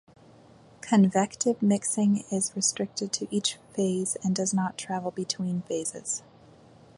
[0.81, 6.23] Convective mixing is restricted to each phase and does not travel between phases.